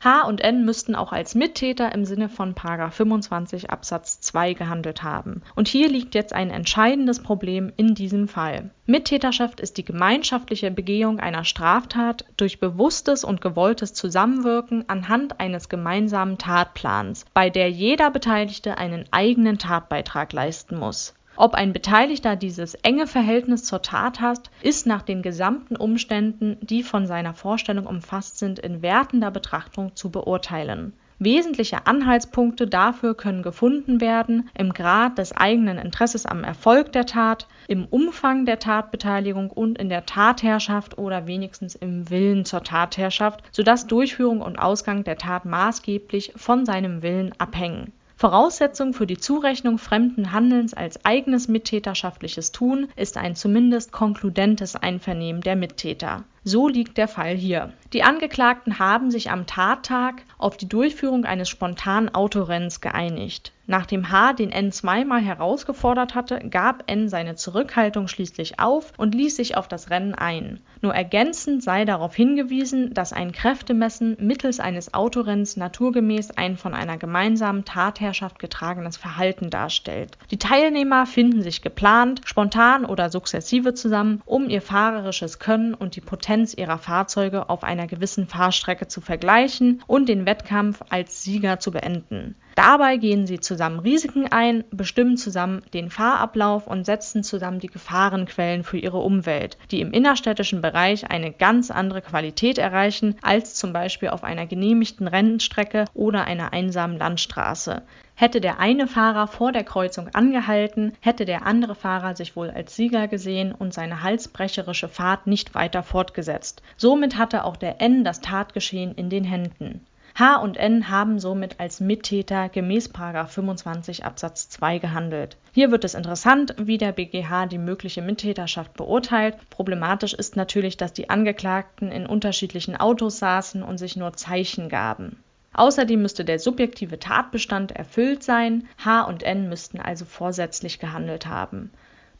H 0.00 0.22
und 0.22 0.40
N 0.40 0.64
müssten 0.64 0.94
auch 0.94 1.12
als 1.12 1.34
Mittäter 1.34 1.92
im 1.92 2.04
Sinne 2.04 2.28
von 2.28 2.54
25 2.54 3.70
Absatz 3.70 4.20
2 4.20 4.54
gehandelt 4.54 5.02
haben. 5.02 5.42
Und 5.56 5.66
hier 5.66 5.88
liegt 5.88 6.14
jetzt 6.14 6.32
ein 6.32 6.50
entscheidendes 6.50 7.20
Problem 7.20 7.72
in 7.76 7.94
diesem 7.94 8.28
Fall. 8.28 8.70
Mittäterschaft 8.86 9.58
ist 9.60 9.76
die 9.76 9.84
gemeinschaftliche 9.84 10.70
Begehung 10.70 11.18
einer 11.18 11.44
Straftat 11.44 12.24
durch 12.36 12.60
bewusstes 12.60 13.24
und 13.24 13.40
gewolltes 13.40 13.92
Zusammenwirken 13.92 14.88
anhand 14.88 15.40
eines 15.40 15.68
gemeinsamen 15.68 16.38
Tatplans, 16.38 17.26
bei 17.34 17.50
der 17.50 17.70
jeder 17.70 18.10
Beteiligte 18.10 18.78
einen 18.78 19.04
eigenen 19.10 19.58
Tatbeitrag 19.58 20.32
leisten 20.32 20.78
muss. 20.78 21.14
Ob 21.40 21.54
ein 21.54 21.72
Beteiligter 21.72 22.34
dieses 22.34 22.74
enge 22.74 23.06
Verhältnis 23.06 23.62
zur 23.62 23.80
Tat 23.80 24.20
hat, 24.20 24.50
ist 24.60 24.88
nach 24.88 25.02
den 25.02 25.22
gesamten 25.22 25.76
Umständen, 25.76 26.56
die 26.62 26.82
von 26.82 27.06
seiner 27.06 27.32
Vorstellung 27.32 27.86
umfasst 27.86 28.40
sind, 28.40 28.58
in 28.58 28.82
wertender 28.82 29.30
Betrachtung 29.30 29.94
zu 29.94 30.10
beurteilen. 30.10 30.94
Wesentliche 31.20 31.86
Anhaltspunkte 31.86 32.66
dafür 32.66 33.14
können 33.14 33.44
gefunden 33.44 34.00
werden 34.00 34.50
im 34.58 34.72
Grad 34.72 35.18
des 35.18 35.30
eigenen 35.30 35.78
Interesses 35.78 36.26
am 36.26 36.42
Erfolg 36.42 36.90
der 36.90 37.06
Tat, 37.06 37.46
im 37.68 37.84
Umfang 37.84 38.44
der 38.44 38.58
Tatbeteiligung 38.58 39.50
und 39.50 39.78
in 39.78 39.88
der 39.88 40.06
Tatherrschaft 40.06 40.98
oder 40.98 41.28
wenigstens 41.28 41.76
im 41.76 42.10
Willen 42.10 42.46
zur 42.46 42.64
Tatherrschaft, 42.64 43.44
sodass 43.52 43.86
Durchführung 43.86 44.42
und 44.42 44.58
Ausgang 44.58 45.04
der 45.04 45.18
Tat 45.18 45.44
maßgeblich 45.44 46.32
von 46.34 46.66
seinem 46.66 47.02
Willen 47.02 47.32
abhängen 47.38 47.92
Voraussetzung 48.20 48.94
für 48.94 49.06
die 49.06 49.18
Zurechnung 49.18 49.78
fremden 49.78 50.32
Handelns 50.32 50.74
als 50.74 51.04
eigenes 51.04 51.46
mittäterschaftliches 51.46 52.50
Tun 52.50 52.88
ist 52.96 53.16
ein 53.16 53.36
zumindest 53.36 53.92
konkludentes 53.92 54.74
Einvernehmen 54.74 55.40
der 55.40 55.54
Mittäter 55.54 56.24
So 56.44 56.68
liegt 56.68 56.96
der 56.96 57.08
Fall 57.08 57.34
hier. 57.34 57.72
Die 57.92 58.02
Angeklagten 58.02 58.78
haben 58.78 59.10
sich 59.10 59.30
am 59.30 59.46
Tattag 59.46 60.22
auf 60.38 60.56
die 60.56 60.68
Durchführung 60.68 61.24
eines 61.24 61.48
spontanen 61.48 62.14
Autorennens 62.14 62.80
geeinigt. 62.80 63.52
Nachdem 63.70 64.10
H. 64.10 64.32
den 64.32 64.50
N 64.50 64.72
zweimal 64.72 65.20
herausgefordert 65.20 66.14
hatte, 66.14 66.38
gab 66.48 66.84
N 66.86 67.10
seine 67.10 67.34
Zurückhaltung 67.34 68.08
schließlich 68.08 68.58
auf 68.58 68.94
und 68.96 69.14
ließ 69.14 69.36
sich 69.36 69.58
auf 69.58 69.68
das 69.68 69.90
Rennen 69.90 70.14
ein. 70.14 70.60
Nur 70.80 70.94
ergänzend 70.94 71.62
sei 71.62 71.84
darauf 71.84 72.14
hingewiesen, 72.14 72.94
dass 72.94 73.12
ein 73.12 73.32
Kräftemessen 73.32 74.16
mittels 74.20 74.58
eines 74.58 74.94
Autorennens 74.94 75.58
naturgemäß 75.58 76.30
ein 76.30 76.56
von 76.56 76.72
einer 76.72 76.96
gemeinsamen 76.96 77.66
Tatherrschaft 77.66 78.38
getragenes 78.38 78.96
Verhalten 78.96 79.50
darstellt. 79.50 80.16
Die 80.30 80.38
Teilnehmer 80.38 81.04
finden 81.04 81.42
sich 81.42 81.60
geplant, 81.60 82.22
spontan 82.24 82.86
oder 82.86 83.10
sukzessive 83.10 83.74
zusammen, 83.74 84.22
um 84.24 84.48
ihr 84.48 84.62
fahrerisches 84.62 85.38
Können 85.40 85.74
und 85.74 85.94
die 85.94 86.00
Potenz 86.00 86.27
ihrer 86.28 86.78
Fahrzeuge 86.78 87.48
auf 87.48 87.64
einer 87.64 87.86
gewissen 87.86 88.26
Fahrstrecke 88.26 88.86
zu 88.86 89.00
vergleichen 89.00 89.82
und 89.86 90.08
den 90.08 90.26
Wettkampf 90.26 90.82
als 90.90 91.24
Sieger 91.24 91.58
zu 91.58 91.70
beenden. 91.70 92.36
Dabei 92.54 92.96
gehen 92.96 93.26
sie 93.26 93.40
zusammen 93.40 93.78
Risiken 93.78 94.26
ein, 94.30 94.64
bestimmen 94.70 95.16
zusammen 95.16 95.62
den 95.72 95.90
Fahrablauf 95.90 96.66
und 96.66 96.84
setzen 96.84 97.22
zusammen 97.22 97.60
die 97.60 97.68
Gefahrenquellen 97.68 98.64
für 98.64 98.78
ihre 98.78 98.98
Umwelt, 98.98 99.56
die 99.70 99.80
im 99.80 99.92
innerstädtischen 99.92 100.60
Bereich 100.60 101.08
eine 101.08 101.32
ganz 101.32 101.70
andere 101.70 102.02
Qualität 102.02 102.58
erreichen 102.58 103.14
als 103.22 103.54
zum 103.54 103.72
Beispiel 103.72 104.08
auf 104.08 104.24
einer 104.24 104.46
genehmigten 104.46 105.06
Rennstrecke 105.06 105.84
oder 105.94 106.24
einer 106.24 106.52
einsamen 106.52 106.98
Landstraße. 106.98 107.82
Hätte 108.20 108.40
der 108.40 108.58
eine 108.58 108.88
Fahrer 108.88 109.28
vor 109.28 109.52
der 109.52 109.62
Kreuzung 109.62 110.08
angehalten, 110.08 110.92
hätte 111.00 111.24
der 111.24 111.46
andere 111.46 111.76
Fahrer 111.76 112.16
sich 112.16 112.34
wohl 112.34 112.50
als 112.50 112.74
Sieger 112.74 113.06
gesehen 113.06 113.52
und 113.52 113.72
seine 113.72 114.02
halsbrecherische 114.02 114.88
Fahrt 114.88 115.28
nicht 115.28 115.54
weiter 115.54 115.84
fortgesetzt. 115.84 116.60
Somit 116.76 117.16
hatte 117.16 117.44
auch 117.44 117.54
der 117.54 117.80
N 117.80 118.02
das 118.02 118.20
Tatgeschehen 118.20 118.92
in 118.96 119.08
den 119.08 119.22
Händen. 119.22 119.86
H 120.16 120.34
und 120.38 120.56
N 120.56 120.88
haben 120.88 121.20
somit 121.20 121.60
als 121.60 121.78
Mittäter 121.78 122.48
gemäß 122.48 122.90
25 122.92 124.04
Absatz 124.04 124.48
2 124.48 124.80
gehandelt. 124.80 125.36
Hier 125.52 125.70
wird 125.70 125.84
es 125.84 125.94
interessant, 125.94 126.56
wie 126.58 126.76
der 126.76 126.90
BGH 126.90 127.46
die 127.46 127.58
mögliche 127.58 128.02
Mittäterschaft 128.02 128.74
beurteilt. 128.74 129.36
Problematisch 129.48 130.14
ist 130.14 130.34
natürlich, 130.34 130.76
dass 130.76 130.92
die 130.92 131.08
Angeklagten 131.08 131.92
in 131.92 132.04
unterschiedlichen 132.04 132.74
Autos 132.74 133.20
saßen 133.20 133.62
und 133.62 133.78
sich 133.78 133.94
nur 133.94 134.12
Zeichen 134.14 134.68
gaben. 134.68 135.22
Außerdem 135.52 136.02
müsste 136.02 136.24
der 136.24 136.38
subjektive 136.38 136.98
Tatbestand 136.98 137.72
erfüllt 137.72 138.22
sein, 138.22 138.68
H 138.84 139.02
und 139.02 139.22
N 139.22 139.48
müssten 139.48 139.80
also 139.80 140.04
vorsätzlich 140.04 140.78
gehandelt 140.78 141.26
haben. 141.26 141.70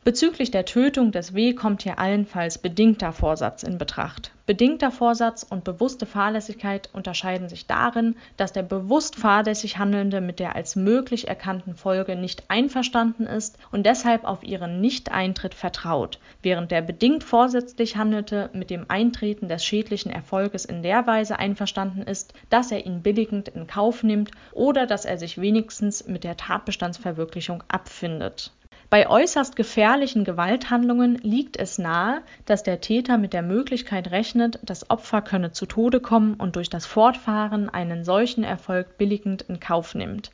Bezüglich 0.09 0.51
der 0.51 0.65
Tötung 0.65 1.13
des 1.13 1.35
W 1.35 1.53
kommt 1.53 1.83
hier 1.83 1.99
allenfalls 1.99 2.57
bedingter 2.57 3.13
Vorsatz 3.13 3.63
in 3.63 3.77
Betracht. 3.77 4.33
Bedingter 4.47 4.91
Vorsatz 4.91 5.43
und 5.43 5.65
bewusste 5.65 6.07
Fahrlässigkeit 6.07 6.89
unterscheiden 6.95 7.51
sich 7.51 7.67
darin, 7.67 8.17
dass 8.39 8.55
der 8.55 8.63
bewusst 8.63 9.17
fahrlässig 9.17 9.77
Handelnde 9.77 10.23
mit 10.23 10.39
der 10.39 10.57
als 10.57 10.77
möglich 10.77 11.29
erkannten 11.29 11.75
Folge 11.75 12.17
nicht 12.17 12.45
einverstanden 12.49 13.27
ist 13.27 13.59
und 13.71 13.85
deshalb 13.85 14.25
auf 14.25 14.43
ihren 14.43 14.81
Nichteintritt 14.81 15.53
vertraut, 15.53 16.19
während 16.41 16.71
der 16.71 16.81
bedingt 16.81 17.23
vorsätzlich 17.23 17.99
Handelte 17.99 18.49
mit 18.55 18.71
dem 18.71 18.87
Eintreten 18.89 19.47
des 19.51 19.63
schädlichen 19.63 20.11
Erfolges 20.11 20.65
in 20.65 20.83
der 20.83 21.07
Weise 21.07 21.39
einverstanden 21.39 22.01
ist, 22.01 22.33
dass 22.49 22.73
er 22.73 22.87
ihn 22.87 23.03
billigend 23.03 23.49
in 23.49 23.67
Kauf 23.67 24.03
nimmt 24.03 24.31
oder 24.53 24.87
dass 24.87 25.05
er 25.05 25.19
sich 25.19 25.39
wenigstens 25.39 26.09
mit 26.09 26.25
der 26.25 26.39
Tatbestandsverwirklichung 26.39 27.63
abfindet 27.69 28.53
bei 28.91 29.07
äußerst 29.07 29.55
gefährlichen 29.55 30.25
Gewalthandlungen 30.25 31.17
liegt 31.17 31.59
es 31.59 31.77
nahe, 31.77 32.23
dass 32.47 32.63
der 32.63 32.81
Täter 32.81 33.19
mit 33.19 33.35
der 33.35 33.43
Möglichkeit 33.43 34.11
rechnet, 34.11 34.59
das 34.63 34.89
Opfer 34.89 35.21
könne 35.21 35.53
zu 35.53 35.67
Tode 35.67 36.01
kommen 36.01 36.37
und 36.37 36.57
durch 36.57 36.71
das 36.71 36.87
Fortfahren 36.87 37.69
einen 37.69 38.03
solchen 38.03 38.45
Erfolg 38.45 38.97
billigend 38.97 39.43
in 39.43 39.61
Kauf 39.61 39.95
nimmt. 39.95 40.31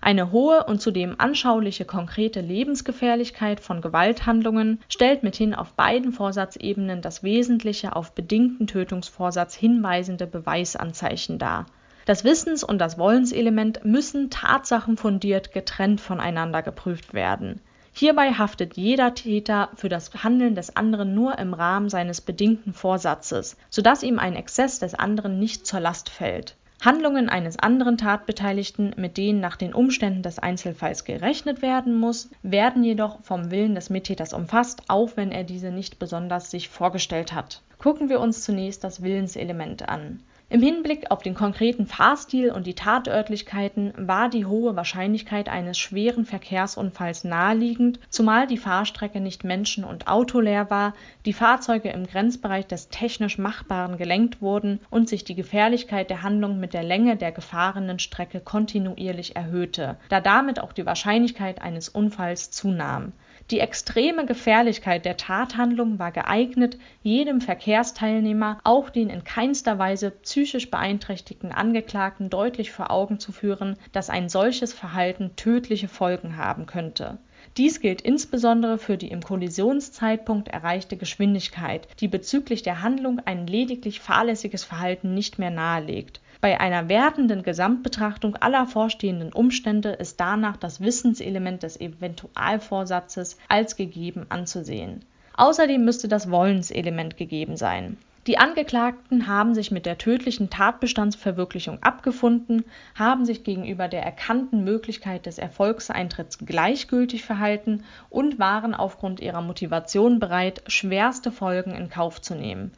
Eine 0.00 0.30
hohe 0.30 0.62
und 0.66 0.80
zudem 0.80 1.16
anschauliche 1.18 1.84
konkrete 1.84 2.40
Lebensgefährlichkeit 2.40 3.58
von 3.58 3.80
Gewalthandlungen 3.80 4.78
stellt 4.88 5.24
mithin 5.24 5.52
auf 5.52 5.72
beiden 5.72 6.12
Vorsatzebenen 6.12 7.02
das 7.02 7.24
wesentliche 7.24 7.96
auf 7.96 8.12
bedingten 8.12 8.68
Tötungsvorsatz 8.68 9.56
hinweisende 9.56 10.28
Beweisanzeichen 10.28 11.40
dar. 11.40 11.66
Das 12.04 12.22
Wissens 12.22 12.62
und 12.62 12.78
das 12.78 12.98
Wollenselement 12.98 13.84
müssen 13.84 14.30
tatsachenfundiert 14.30 15.50
getrennt 15.50 16.00
voneinander 16.00 16.62
geprüft 16.62 17.12
werden 17.12 17.60
Hierbei 17.98 18.32
haftet 18.32 18.76
jeder 18.76 19.14
Täter 19.14 19.70
für 19.74 19.88
das 19.88 20.12
Handeln 20.22 20.54
des 20.54 20.76
anderen 20.76 21.14
nur 21.14 21.38
im 21.38 21.54
Rahmen 21.54 21.88
seines 21.88 22.20
bedingten 22.20 22.74
Vorsatzes, 22.74 23.56
sodass 23.70 24.02
ihm 24.02 24.18
ein 24.18 24.36
Exzess 24.36 24.78
des 24.78 24.94
anderen 24.94 25.38
nicht 25.38 25.66
zur 25.66 25.80
Last 25.80 26.10
fällt. 26.10 26.56
Handlungen 26.84 27.30
eines 27.30 27.58
anderen 27.58 27.96
Tatbeteiligten, 27.96 28.92
mit 28.98 29.16
denen 29.16 29.40
nach 29.40 29.56
den 29.56 29.72
Umständen 29.72 30.22
des 30.22 30.38
Einzelfalls 30.38 31.06
gerechnet 31.06 31.62
werden 31.62 31.98
muss, 31.98 32.28
werden 32.42 32.84
jedoch 32.84 33.22
vom 33.22 33.50
Willen 33.50 33.74
des 33.74 33.88
Mittäters 33.88 34.34
umfasst, 34.34 34.82
auch 34.88 35.12
wenn 35.16 35.32
er 35.32 35.44
diese 35.44 35.70
nicht 35.70 35.98
besonders 35.98 36.50
sich 36.50 36.68
vorgestellt 36.68 37.32
hat. 37.32 37.62
Gucken 37.78 38.10
wir 38.10 38.20
uns 38.20 38.42
zunächst 38.42 38.84
das 38.84 39.02
Willenselement 39.02 39.88
an 39.88 40.20
im 40.48 40.62
Hinblick 40.62 41.10
auf 41.10 41.22
den 41.22 41.34
konkreten 41.34 41.86
Fahrstil 41.86 42.52
und 42.52 42.68
die 42.68 42.74
Tatörtlichkeiten 42.74 43.92
war 43.96 44.30
die 44.30 44.46
hohe 44.46 44.76
Wahrscheinlichkeit 44.76 45.48
eines 45.48 45.76
schweren 45.76 46.24
Verkehrsunfalls 46.24 47.24
naheliegend, 47.24 47.98
zumal 48.10 48.46
die 48.46 48.56
Fahrstrecke 48.56 49.20
nicht 49.20 49.42
menschen 49.42 49.82
und 49.82 50.06
autoleer 50.06 50.70
war, 50.70 50.94
die 51.24 51.32
Fahrzeuge 51.32 51.88
im 51.88 52.06
Grenzbereich 52.06 52.66
des 52.66 52.90
technisch 52.90 53.38
Machbaren 53.38 53.96
gelenkt 53.96 54.40
wurden 54.40 54.78
und 54.88 55.08
sich 55.08 55.24
die 55.24 55.34
Gefährlichkeit 55.34 56.10
der 56.10 56.22
Handlung 56.22 56.60
mit 56.60 56.74
der 56.74 56.84
Länge 56.84 57.16
der 57.16 57.32
gefahrenen 57.32 57.98
Strecke 57.98 58.38
kontinuierlich 58.38 59.34
erhöhte, 59.34 59.96
da 60.10 60.20
damit 60.20 60.60
auch 60.60 60.72
die 60.72 60.86
Wahrscheinlichkeit 60.86 61.60
eines 61.60 61.88
Unfalls 61.88 62.52
zunahm 62.52 63.12
die 63.50 63.60
extreme 63.60 64.26
Gefährlichkeit 64.26 65.04
der 65.04 65.16
Tathandlung 65.16 65.98
war 65.98 66.10
geeignet, 66.10 66.78
jedem 67.02 67.40
Verkehrsteilnehmer, 67.40 68.58
auch 68.64 68.90
den 68.90 69.08
in 69.08 69.22
keinster 69.22 69.78
Weise 69.78 70.10
psychisch 70.10 70.70
beeinträchtigten 70.70 71.52
Angeklagten 71.52 72.28
deutlich 72.28 72.72
vor 72.72 72.90
Augen 72.90 73.20
zu 73.20 73.30
führen, 73.30 73.76
dass 73.92 74.10
ein 74.10 74.28
solches 74.28 74.72
Verhalten 74.72 75.36
tödliche 75.36 75.88
Folgen 75.88 76.36
haben 76.36 76.66
könnte. 76.66 77.18
Dies 77.56 77.80
gilt 77.80 78.02
insbesondere 78.02 78.78
für 78.78 78.98
die 78.98 79.08
im 79.08 79.22
Kollisionszeitpunkt 79.22 80.48
erreichte 80.48 80.96
Geschwindigkeit, 80.96 81.88
die 82.00 82.08
bezüglich 82.08 82.62
der 82.62 82.82
Handlung 82.82 83.20
ein 83.24 83.46
lediglich 83.46 84.00
fahrlässiges 84.00 84.64
Verhalten 84.64 85.14
nicht 85.14 85.38
mehr 85.38 85.50
nahelegt 85.50 86.20
bei 86.40 86.60
einer 86.60 86.88
wertenden 86.88 87.42
Gesamtbetrachtung 87.42 88.36
aller 88.36 88.66
vorstehenden 88.66 89.32
Umstände 89.32 89.90
ist 89.90 90.20
danach 90.20 90.56
das 90.56 90.80
Wissenselement 90.80 91.62
des 91.62 91.80
Eventualvorsatzes 91.80 93.38
als 93.48 93.76
gegeben 93.76 94.26
anzusehen. 94.28 95.04
Außerdem 95.34 95.84
müsste 95.84 96.08
das 96.08 96.30
Wollenselement 96.30 97.16
gegeben 97.16 97.56
sein. 97.56 97.96
Die 98.26 98.38
Angeklagten 98.38 99.28
haben 99.28 99.54
sich 99.54 99.70
mit 99.70 99.86
der 99.86 99.98
tödlichen 99.98 100.50
Tatbestandsverwirklichung 100.50 101.80
abgefunden, 101.84 102.64
haben 102.96 103.24
sich 103.24 103.44
gegenüber 103.44 103.86
der 103.86 104.02
erkannten 104.02 104.64
Möglichkeit 104.64 105.26
des 105.26 105.38
Erfolgseintritts 105.38 106.38
gleichgültig 106.44 107.24
verhalten 107.24 107.84
und 108.10 108.40
waren 108.40 108.74
aufgrund 108.74 109.20
ihrer 109.20 109.42
Motivation 109.42 110.18
bereit, 110.18 110.64
schwerste 110.66 111.30
Folgen 111.30 111.72
in 111.72 111.88
Kauf 111.88 112.20
zu 112.20 112.34
nehmen 112.34 112.72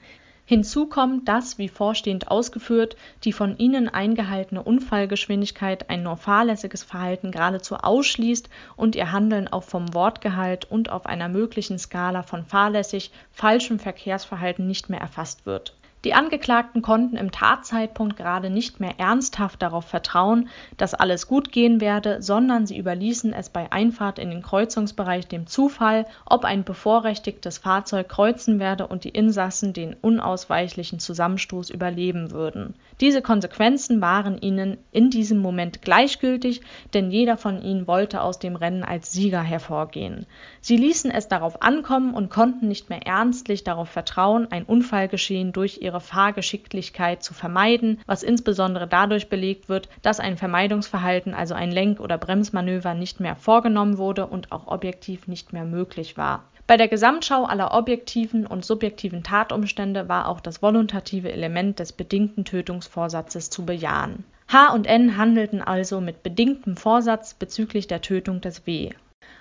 Hinzu 0.49 0.87
kommt, 0.87 1.29
dass, 1.29 1.59
wie 1.59 1.69
vorstehend 1.69 2.31
ausgeführt, 2.31 2.97
die 3.25 3.35
von 3.35 3.59
ihnen 3.59 3.91
eingehaltene 3.91 4.63
Unfallgeschwindigkeit 4.63 5.91
ein 5.91 6.03
nur 6.03 6.17
fahrlässiges 6.17 6.83
Verhalten 6.83 7.33
geradezu 7.33 7.77
ausschließt 7.77 8.49
und 8.75 8.97
ihr 8.97 9.13
Handeln 9.13 9.49
auch 9.49 9.65
vom 9.65 9.93
Wortgehalt 9.93 10.65
und 10.65 10.89
auf 10.89 11.05
einer 11.05 11.29
möglichen 11.29 11.79
Skala 11.79 12.23
von 12.23 12.47
fahrlässig 12.47 13.11
falschem 13.31 13.79
Verkehrsverhalten 13.79 14.67
nicht 14.67 14.89
mehr 14.89 15.01
erfasst 15.01 15.45
wird 15.45 15.78
die 16.05 16.15
Angeklagten 16.15 16.81
konnten 16.81 17.17
im 17.17 17.33
Tatzeitpunkt 17.33 18.17
gerade 18.17 18.51
nicht 18.51 18.79
mehr 18.79 18.95
ernsthaft 18.99 19.61
darauf 19.61 19.85
vertrauen, 19.85 20.49
dass 20.77 20.95
alles 20.95 21.27
gut 21.27 21.51
gehen 21.51 21.81
werde, 21.81 22.23
sondern 22.23 22.67
sie 22.67 22.79
überließen 22.79 23.33
es 23.33 23.51
bei 23.51 23.73
Einfahrt 23.73 24.21
in 24.21 24.31
den 24.31 24.43
Kreuzungsbereich 24.43 25.27
dem 25.27 25.49
Zufall, 25.49 26.07
ob 26.25 26.45
ein 26.45 26.63
bevorrechtigtes 26.63 27.59
Fahrzeug 27.59 28.09
kreuzen 28.09 28.61
werde 28.61 28.87
und 28.87 29.03
die 29.03 29.09
Insassen 29.09 29.73
den 29.73 29.95
unausweichlichen 29.95 31.01
Zusammenstoß 31.01 31.71
überleben 31.71 32.31
würden. 32.31 32.75
Diese 33.01 33.21
Konsequenzen 33.21 34.01
waren 34.01 34.39
ihnen 34.39 34.79
in 34.93 35.11
diesem 35.11 35.39
Moment 35.39 35.83
gleichgültig, 35.83 36.61
denn 36.95 37.11
jeder 37.11 37.37
von 37.37 37.61
ihnen 37.61 37.89
wollte 37.89 38.23
aus 38.23 38.39
dem 38.39 38.55
Rennen 38.55 38.85
als 38.85 39.13
Sieger 39.13 39.43
hervorgehen. 39.43 40.27
Sie 40.61 40.77
ließen 40.77 41.11
es 41.11 41.27
darauf 41.27 41.63
ankommen 41.63 42.15
und 42.15 42.31
konnten 42.31 42.69
nicht 42.69 42.89
mehr 42.89 43.05
ernstlich 43.05 43.65
darauf 43.65 43.89
vertrauen, 43.89 44.47
ein 44.51 44.65
Unfallgeschehen 44.65 45.53
durch 45.53 45.79
ihre 45.89 46.01
Fahrgeschicklichkeit 46.01 47.23
zu 47.23 47.33
vermeiden, 47.33 48.01
was 48.07 48.23
insbesondere 48.23 48.87
dadurch 48.87 49.31
belegt 49.31 49.71
wird, 49.71 49.89
dass 50.03 50.21
ein 50.21 50.37
Vermeidungsverhalten, 50.37 51.33
also 51.33 51.55
ein 51.55 51.71
Lenk- 51.71 52.01
oder 52.01 52.19
Bremsmanöver, 52.19 52.93
nicht 52.93 53.21
mehr 53.21 53.37
vorgenommen 53.37 53.97
wurde 53.97 54.27
und 54.27 54.53
auch 54.53 54.67
objektiv 54.67 55.27
nicht 55.29 55.55
mehr 55.55 55.65
möglich 55.65 56.19
war. 56.19 56.45
Bei 56.67 56.77
der 56.77 56.89
Gesamtschau 56.89 57.45
aller 57.45 57.73
objektiven 57.73 58.47
und 58.47 58.63
subjektiven 58.63 59.23
Tatumstände 59.23 60.11
war 60.11 60.29
auch 60.29 60.41
das 60.41 60.61
voluntative 60.61 61.33
Element 61.33 61.79
des 61.79 61.93
bedingten 61.93 62.45
Tötungsvorsatzes 62.45 63.49
zu 63.49 63.65
bejahen. 63.65 64.25
H 64.49 64.75
und 64.75 64.87
N 64.87 65.17
handelten 65.17 65.63
also 65.63 66.03
mit 66.03 66.23
bedingtem 66.23 66.77
Vorsatz 66.77 67.33
bezüglich 67.33 67.87
der 67.87 68.03
Tötung 68.03 68.43
des 68.43 68.67
W. 68.67 68.91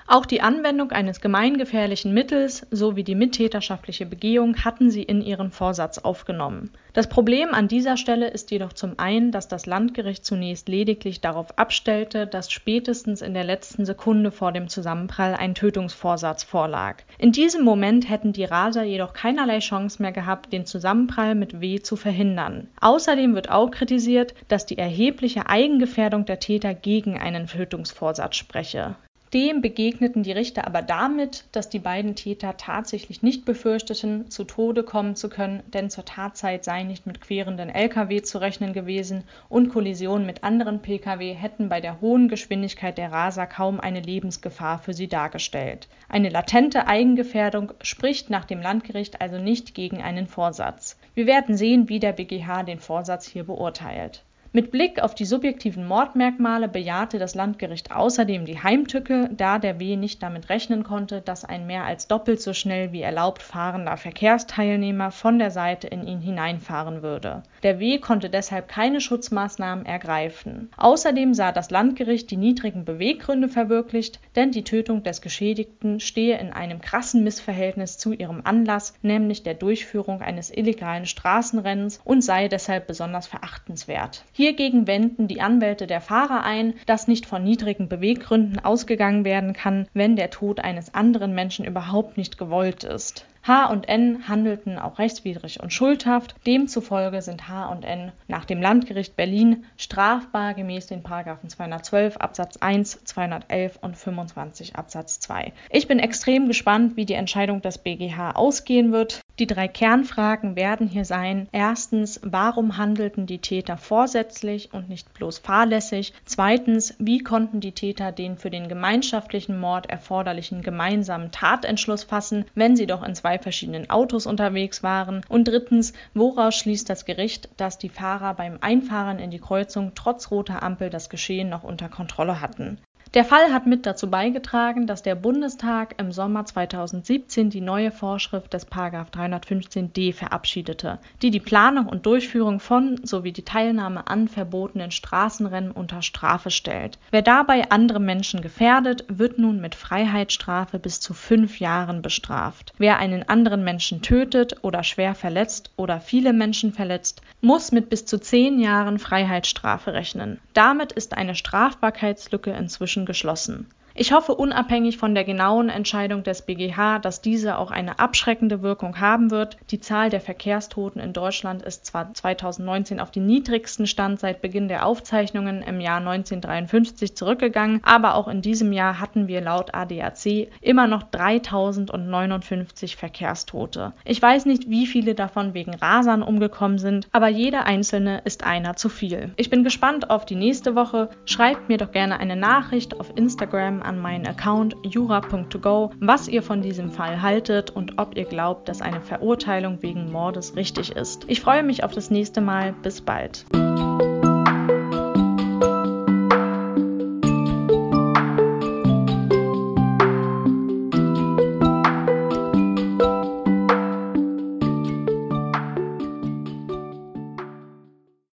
Auch 0.10 0.26
die 0.26 0.40
Anwendung 0.40 0.92
eines 0.92 1.20
gemeingefährlichen 1.20 2.14
Mittels 2.14 2.66
sowie 2.72 3.04
die 3.04 3.14
mittäterschaftliche 3.14 4.06
Begehung 4.06 4.64
hatten 4.64 4.90
sie 4.90 5.04
in 5.04 5.22
ihren 5.22 5.52
Vorsatz 5.52 5.98
aufgenommen. 5.98 6.72
Das 6.94 7.10
Problem 7.10 7.54
an 7.54 7.68
dieser 7.68 7.98
Stelle 7.98 8.30
ist 8.30 8.50
jedoch 8.50 8.72
zum 8.72 8.98
einen, 9.00 9.34
dass 9.34 9.50
das 9.50 9.66
Landgericht 9.66 10.26
zunächst 10.26 10.70
lediglich 10.70 11.20
darauf 11.20 11.60
abstellte, 11.60 12.26
dass 12.26 12.54
spätestens 12.54 13.22
in 13.22 13.34
der 13.34 13.44
letzten 13.44 13.86
Sekunde 13.86 14.32
vor 14.32 14.54
dem 14.54 14.70
Zusammenprall 14.70 15.36
ein 15.36 15.56
Tötungsvorsatz 15.56 16.46
vorlag. 16.46 17.04
In 17.18 17.34
diesem 17.34 17.66
Moment 17.66 18.10
hätten 18.10 18.32
die 18.32 18.46
Raser 18.46 18.84
jedoch 18.84 19.12
keinerlei 19.12 19.60
Chance 19.60 20.02
mehr 20.02 20.14
gehabt, 20.14 20.54
den 20.54 20.66
Zusammenprall 20.66 21.36
mit 21.36 21.60
W 21.60 21.82
zu 21.82 21.98
verhindern. 21.98 22.70
Außerdem 22.80 23.36
wird 23.36 23.50
auch 23.50 23.72
kritisiert, 23.72 24.36
dass 24.48 24.66
die 24.66 24.78
erhebliche 24.78 25.48
Eigengefährdung 25.50 26.24
der 26.24 26.40
Täter 26.40 26.74
gegen 26.74 27.20
einen 27.20 27.48
Tötungsvorsatz 27.48 28.38
spreche. 28.38 28.96
Dem 29.34 29.62
begegneten 29.62 30.24
die 30.24 30.32
Richter 30.32 30.66
aber 30.66 30.82
damit, 30.82 31.44
dass 31.52 31.68
die 31.68 31.80
beiden 31.80 32.16
Täter 32.16 32.56
tatsächlich 32.56 33.22
nicht 33.24 33.44
befürchteten, 33.44 34.32
zu 34.32 34.46
Tode 34.46 34.84
kommen 34.84 35.18
zu 35.18 35.28
können, 35.28 35.64
denn 35.74 35.90
zur 35.90 36.06
Tatzeit 36.06 36.64
sei 36.64 36.84
nicht 36.84 37.06
mit 37.06 37.20
querenden 37.20 37.70
Lkw 37.70 38.22
zu 38.22 38.38
rechnen 38.40 38.72
gewesen 38.72 39.26
und 39.50 39.68
Kollisionen 39.68 40.26
mit 40.26 40.46
anderen 40.46 40.82
Pkw 40.82 41.34
hätten 41.34 41.68
bei 41.68 41.82
der 41.82 42.00
hohen 42.00 42.30
Geschwindigkeit 42.30 42.98
der 42.98 43.12
Raser 43.12 43.48
kaum 43.48 43.82
eine 43.82 44.00
Lebensgefahr 44.00 44.80
für 44.80 44.94
sie 44.94 45.10
dargestellt. 45.10 45.90
Eine 46.08 46.30
latente 46.30 46.88
Eigengefährdung 46.88 47.74
spricht 47.82 48.30
nach 48.30 48.46
dem 48.46 48.62
Landgericht 48.62 49.20
also 49.20 49.38
nicht 49.40 49.76
gegen 49.76 50.02
einen 50.02 50.28
Vorsatz. 50.28 50.98
Wir 51.16 51.28
werden 51.28 51.58
sehen, 51.58 51.90
wie 51.90 52.00
der 52.00 52.14
BGH 52.14 52.64
den 52.64 52.80
Vorsatz 52.80 53.28
hier 53.28 53.44
beurteilt 53.44 54.24
mit 54.54 54.72
Blick 54.72 55.02
auf 55.04 55.14
die 55.14 55.26
subjektiven 55.26 55.86
Mordmerkmale 55.86 56.68
bejahte 56.68 57.20
das 57.20 57.36
Landgericht 57.36 57.92
außerdem 57.92 58.46
die 58.46 58.62
Heimtücke, 58.62 59.30
da 59.36 59.60
der 59.60 59.80
W. 59.80 59.98
nicht 59.98 60.24
damit 60.24 60.50
rechnen 60.50 60.84
konnte, 60.84 61.22
dass 61.22 61.44
ein 61.44 61.68
mehr 61.68 61.84
als 61.84 62.08
doppelt 62.08 62.42
so 62.42 62.54
schnell 62.54 62.92
wie 62.92 63.02
erlaubt 63.02 63.44
fahrender 63.44 63.98
Verkehrsteilnehmer 63.98 65.12
von 65.12 65.38
der 65.38 65.52
Seite 65.52 65.88
in 65.88 66.08
ihn 66.08 66.22
hineinfahren 66.22 67.02
würde. 67.02 67.44
Der 67.64 67.80
W. 67.80 68.00
konnte 68.00 68.30
deshalb 68.30 68.68
keine 68.68 69.02
Schutzmaßnahmen 69.02 69.86
ergreifen. 69.86 70.70
Außerdem 70.78 71.34
sah 71.34 71.52
das 71.52 71.70
Landgericht 71.70 72.32
die 72.32 72.38
niedrigen 72.38 72.86
Beweggründe 72.86 73.50
verwirklicht, 73.50 74.20
denn 74.36 74.52
die 74.52 74.64
Tötung 74.64 75.04
des 75.04 75.22
Geschädigten 75.22 76.00
stehe 76.00 76.38
in 76.40 76.54
einem 76.54 76.82
krassen 76.82 77.24
Missverhältnis 77.24 77.98
zu 77.98 78.14
ihrem 78.14 78.42
Anlass, 78.44 78.94
nämlich 79.02 79.44
der 79.44 79.56
Durchführung 79.56 80.22
eines 80.22 80.56
illegalen 80.56 81.06
Straßenrennens 81.06 82.00
und 82.04 82.22
sei 82.22 82.48
deshalb 82.48 82.88
besonders 82.88 83.28
verachtenswert. 83.28 84.24
Hiergegen 84.38 84.86
wenden 84.86 85.28
die 85.28 85.42
Anwälte 85.42 85.88
der 85.88 86.00
Fahrer 86.00 86.44
ein, 86.44 86.76
dass 86.86 87.08
nicht 87.08 87.26
von 87.26 87.44
niedrigen 87.44 87.90
Beweggründen 87.90 88.64
ausgegangen 88.64 89.26
werden 89.26 89.54
kann, 89.54 89.88
wenn 89.96 90.16
der 90.16 90.30
Tod 90.30 90.60
eines 90.60 90.94
anderen 90.94 91.34
Menschen 91.34 91.66
überhaupt 91.66 92.18
nicht 92.18 92.38
gewollt 92.38 92.84
ist 92.84 93.26
H 93.48 93.68
und 93.68 93.88
N 93.88 94.28
handelten 94.28 94.78
auch 94.78 95.00
rechtswidrig 95.00 95.62
und 95.62 95.72
schuldhaft, 95.72 96.36
demzufolge 96.46 97.22
sind 97.22 97.48
H 97.48 97.68
und 97.68 97.86
N 97.86 98.12
nach 98.28 98.44
dem 98.44 98.62
Landgericht 98.62 99.16
Berlin 99.16 99.64
strafbar 99.78 100.54
gemäß 100.54 100.88
den 100.88 101.02
Paragraphen 101.02 101.48
212 101.48 102.18
Absatz 102.18 102.58
1, 102.58 103.06
211 103.06 103.80
und 103.82 103.96
25 103.96 104.76
Absatz 104.76 105.22
2. 105.22 105.54
Ich 105.70 105.88
bin 105.88 106.00
extrem 106.00 106.48
gespannt, 106.48 106.98
wie 106.98 107.06
die 107.06 107.14
Entscheidung 107.14 107.62
des 107.62 107.78
BGH 107.78 108.32
ausgehen 108.32 108.92
wird. 108.92 109.22
Die 109.40 109.48
drei 109.48 109.68
Kernfragen 109.68 110.56
werden 110.56 110.88
hier 110.88 111.06
sein. 111.06 111.48
Erstens, 111.52 112.20
warum 112.24 112.78
handelten 112.78 113.28
die 113.28 113.38
Täter 113.38 113.78
vorsätzlich 113.78 114.74
und 114.74 114.90
nicht 114.90 115.14
bloß 115.14 115.38
fahrlässig? 115.38 116.12
Zweitens, 116.26 116.96
wie 116.98 117.20
konnten 117.20 117.60
die 117.60 117.72
Täter 117.72 118.12
den 118.12 118.38
für 118.38 118.50
den 118.50 118.68
gemeinschaftlichen 118.68 119.60
Mord 119.60 119.92
erforderlichen 119.92 120.64
gemeinsamen 120.64 121.32
Tatentschluss 121.32 122.04
fassen, 122.04 122.46
wenn 122.56 122.76
sie 122.76 122.88
doch 122.88 123.04
in 123.04 123.14
zwei 123.14 123.37
zwei 123.38 123.44
verschiedenen 123.44 123.90
Autos 123.90 124.26
unterwegs 124.26 124.84
waren? 124.84 125.22
Und 125.30 125.48
drittens, 125.48 125.94
woraus 126.14 126.56
schließt 126.56 126.90
das 126.90 127.06
Gericht, 127.06 127.50
dass 127.58 127.78
die 127.78 127.90
Fahrer 127.90 128.34
beim 128.34 128.58
Einfahren 128.62 129.20
in 129.20 129.32
die 129.32 129.40
Kreuzung 129.40 129.92
trotz 129.96 130.32
roter 130.32 130.64
Ampel 130.64 130.90
das 130.90 131.10
Geschehen 131.10 131.50
noch 131.50 131.64
unter 131.64 131.90
Kontrolle 131.90 132.42
hatten? 132.42 132.80
Der 133.14 133.24
Fall 133.24 133.54
hat 133.54 133.66
mit 133.66 133.86
dazu 133.86 134.10
beigetragen, 134.10 134.86
dass 134.86 135.02
der 135.02 135.16
Bundestag 135.16 135.96
im 135.98 136.12
Sommer 136.12 136.46
2017 136.46 137.50
die 137.50 137.62
neue 137.62 137.92
Vorschrift 137.92 138.54
des 138.54 138.68
315d 138.70 140.14
verabschiedete, 140.14 141.00
die 141.22 141.32
die 141.32 141.40
Planung 141.40 141.88
und 141.88 142.06
Durchführung 142.06 142.60
von 142.60 143.00
sowie 143.06 143.32
die 143.32 143.46
Teilnahme 143.46 144.08
an 144.08 144.28
verbotenen 144.28 144.92
Straßenrennen 144.92 145.72
unter 145.72 146.02
Strafe 146.02 146.52
stellt. 146.52 147.00
Wer 147.10 147.22
dabei 147.22 147.72
andere 147.72 148.02
Menschen 148.02 148.42
gefährdet, 148.42 149.06
wird 149.08 149.40
nun 149.40 149.62
mit 149.62 149.76
Freiheitsstrafe 149.76 150.78
bis 150.78 151.00
zu 151.00 151.14
fünf 151.14 151.62
Jahren 151.62 152.02
bestraft. 152.02 152.74
Wer 152.78 152.98
einen 152.98 153.28
anderen 153.30 153.64
Menschen 153.64 154.02
tötet 154.02 154.58
oder 154.64 154.84
schwer 154.84 155.16
verletzt 155.16 155.72
oder 155.78 156.02
viele 156.02 156.34
Menschen 156.34 156.74
verletzt, 156.74 157.22
muss 157.40 157.72
mit 157.72 157.90
bis 157.90 158.06
zu 158.06 158.20
zehn 158.20 158.60
Jahren 158.60 159.00
Freiheitsstrafe 159.00 159.94
rechnen. 159.94 160.40
Damit 160.54 160.92
ist 160.92 161.16
eine 161.16 161.36
Strafbarkeitslücke 161.36 162.52
inzwischen 162.52 162.97
geschlossen 163.06 163.68
ich 164.00 164.12
hoffe 164.12 164.36
unabhängig 164.36 164.98
von 164.98 165.16
der 165.16 165.24
genauen 165.24 165.70
Entscheidung 165.70 166.22
des 166.22 166.44
BGH, 166.44 167.00
dass 167.00 167.22
diese 167.22 167.58
auch 167.58 167.72
eine 167.72 167.98
abschreckende 167.98 168.62
Wirkung 168.62 169.00
haben 169.00 169.32
wird. 169.32 169.58
Die 169.72 169.80
Zahl 169.80 170.12
der 170.12 170.22
Verkehrstoten 170.22 171.02
in 171.02 171.14
Deutschland 171.14 171.64
ist 171.64 171.88
zwar 171.88 172.14
2019 172.14 173.00
auf 173.00 173.10
den 173.10 173.26
niedrigsten 173.26 173.88
Stand 173.88 174.20
seit 174.20 174.42
Beginn 174.44 174.68
der 174.68 174.86
Aufzeichnungen 174.86 175.64
im 175.64 175.82
Jahr 175.82 175.98
1953 175.98 177.16
zurückgegangen, 177.16 177.80
aber 177.84 178.14
auch 178.14 178.28
in 178.28 178.44
diesem 178.44 178.72
Jahr 178.72 179.00
hatten 179.00 179.28
wir 179.28 179.42
laut 179.42 179.74
ADAC 179.74 180.48
immer 180.62 180.86
noch 180.86 181.02
3059 181.02 182.98
Verkehrstote. 182.98 183.94
Ich 184.06 184.22
weiß 184.22 184.46
nicht, 184.46 184.70
wie 184.70 184.86
viele 184.86 185.16
davon 185.16 185.56
wegen 185.56 185.74
Rasern 185.74 186.22
umgekommen 186.22 186.78
sind, 186.78 187.08
aber 187.12 187.30
jeder 187.30 187.66
einzelne 187.66 188.22
ist 188.26 188.44
einer 188.44 188.76
zu 188.76 188.90
viel. 188.90 189.32
Ich 189.38 189.50
bin 189.50 189.64
gespannt 189.64 190.12
auf 190.12 190.26
die 190.26 190.36
nächste 190.36 190.76
Woche. 190.76 191.10
Schreibt 191.26 191.68
mir 191.68 191.78
doch 191.78 191.92
gerne 191.92 192.20
eine 192.20 192.36
Nachricht 192.36 193.00
auf 193.00 193.12
Instagram 193.16 193.82
an 193.88 194.00
meinen 194.00 194.28
Account 194.28 194.76
jura.to 194.84 195.92
was 196.00 196.28
ihr 196.28 196.44
von 196.44 196.62
diesem 196.62 196.92
Fall 196.92 197.22
haltet 197.22 197.70
und 197.70 197.98
ob 197.98 198.16
ihr 198.16 198.26
glaubt, 198.26 198.70
dass 198.70 198.82
eine 198.82 199.02
Verurteilung 199.02 199.82
wegen 199.82 200.12
Mordes 200.12 200.56
richtig 200.56 200.96
ist. 200.96 201.26
Ich 201.28 201.42
freue 201.42 201.64
mich 201.64 201.84
auf 201.84 201.94
das 201.94 202.12
nächste 202.12 202.42
Mal. 202.42 202.74
Bis 202.84 203.02
bald. 203.02 203.46